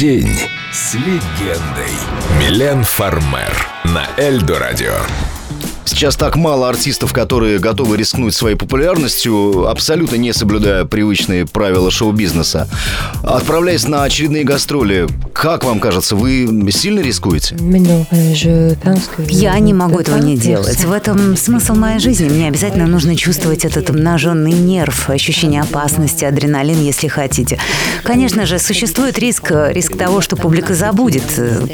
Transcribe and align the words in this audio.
День 0.00 0.36
с 0.72 0.94
легендой. 0.94 1.92
Милен 2.40 2.82
Фармер 2.82 3.54
на 3.84 4.08
Эльдо 4.16 4.58
Радио. 4.58 4.96
Сейчас 5.86 6.16
так 6.16 6.36
мало 6.36 6.68
артистов, 6.68 7.12
которые 7.12 7.58
готовы 7.58 7.96
рискнуть 7.96 8.34
своей 8.34 8.56
популярностью, 8.56 9.68
абсолютно 9.68 10.16
не 10.16 10.32
соблюдая 10.32 10.84
привычные 10.84 11.46
правила 11.46 11.90
шоу-бизнеса. 11.90 12.68
Отправляясь 13.22 13.86
на 13.86 14.04
очередные 14.04 14.44
гастроли, 14.44 15.06
как 15.32 15.64
вам 15.64 15.80
кажется, 15.80 16.16
вы 16.16 16.48
сильно 16.72 17.00
рискуете? 17.00 17.56
Я 19.28 19.58
не 19.58 19.74
могу 19.74 19.98
этого 19.98 20.18
не 20.18 20.36
делать. 20.36 20.84
В 20.84 20.92
этом 20.92 21.36
смысл 21.36 21.74
моей 21.74 21.98
жизни. 21.98 22.28
Мне 22.28 22.48
обязательно 22.48 22.86
нужно 22.86 23.14
чувствовать 23.16 23.64
этот 23.64 23.90
обнаженный 23.90 24.52
нерв, 24.52 25.10
ощущение 25.10 25.60
опасности, 25.60 26.24
адреналин, 26.24 26.82
если 26.82 27.08
хотите. 27.08 27.58
Конечно 28.02 28.46
же, 28.46 28.58
существует 28.58 29.18
риск, 29.18 29.50
риск 29.50 29.96
того, 29.96 30.20
что 30.20 30.36
публика 30.36 30.74
забудет, 30.74 31.24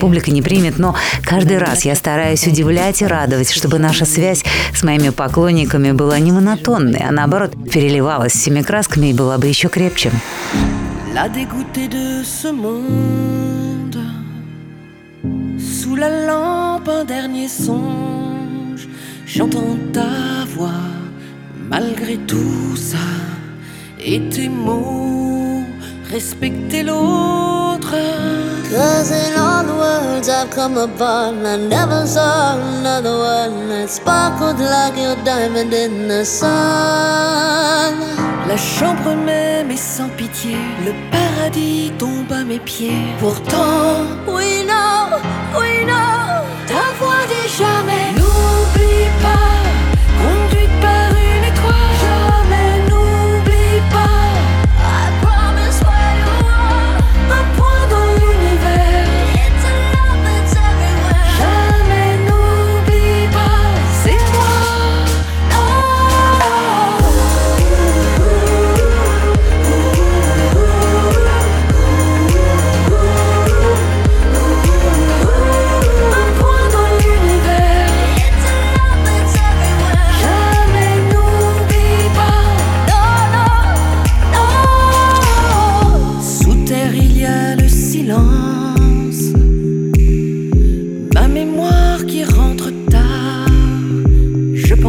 публика 0.00 0.30
не 0.30 0.42
примет, 0.42 0.78
но 0.78 0.94
каждый 1.22 1.58
раз 1.58 1.84
я 1.84 1.94
стараюсь 1.94 2.46
удивлять 2.46 3.02
и 3.02 3.06
радовать, 3.06 3.50
чтобы 3.50 3.78
наша 4.00 4.12
связь 4.12 4.44
с 4.74 4.82
моими 4.82 5.10
поклонниками 5.10 5.92
была 5.92 6.18
не 6.18 6.32
монотонной, 6.32 7.00
а 7.06 7.12
наоборот 7.12 7.52
переливалась 7.70 8.32
всеми 8.32 8.62
красками 8.62 9.08
и 9.08 9.12
была 9.12 9.38
бы 9.38 9.46
еще 9.46 9.68
крепче. 9.68 10.10
La 11.14 11.28
dégoûtée 11.28 11.88
de 11.88 12.22
ce 12.24 12.48
monde, 12.48 13.98
sous 15.58 15.96
la 15.96 16.08
lampe 16.26 16.88
un 16.88 17.04
dernier 17.04 17.48
songe, 17.48 18.88
j'entends 19.26 19.76
ta 19.92 20.46
voix 20.56 20.86
malgré 21.68 22.16
tout 22.26 22.76
ça, 22.76 23.06
et 23.98 24.20
tes 24.30 24.48
mots, 24.48 25.64
respecter 26.10 26.82
l'autre. 26.84 27.94
Cause 28.70 29.10
in 29.10 29.34
all 29.36 29.64
the 29.64 29.74
worlds 29.74 30.28
I've 30.28 30.50
come 30.50 30.76
upon, 30.76 31.44
I 31.44 31.56
never 31.56 32.06
saw 32.06 32.56
another 32.78 33.18
one 33.18 33.68
that 33.68 33.90
sparkled 33.90 34.60
like 34.60 34.96
your 34.96 35.16
diamond 35.24 35.74
in 35.74 36.06
the 36.06 36.24
sun. 36.24 37.98
La 38.46 38.56
chambre 38.56 39.16
même 39.16 39.72
est 39.72 39.76
sans 39.76 40.08
pitié, 40.10 40.56
le 40.84 40.92
paradis 41.10 41.90
tombe 41.98 42.30
à 42.30 42.44
mes 42.44 42.60
pieds. 42.60 43.12
Pourtant, 43.18 44.06
We 44.28 44.62
know, 44.64 45.18
we 45.58 45.84
know, 45.84 46.19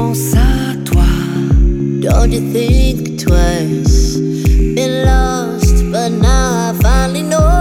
pense 0.00 0.34
à 0.34 0.74
toi. 0.84 1.04
Don't 2.00 2.32
you 2.32 2.40
think 2.52 3.18
twice? 3.18 4.16
Been 4.76 5.04
lost, 5.04 5.84
but 5.92 6.10
now 6.10 6.70
I 6.70 6.82
finally 6.82 7.22
know. 7.22 7.59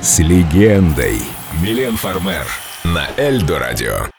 С 0.00 0.18
легендой. 0.20 1.20
Милен 1.60 1.96
Фармер 1.96 2.46
на 2.84 3.08
Эльдо 3.16 3.58
Радио. 3.58 4.17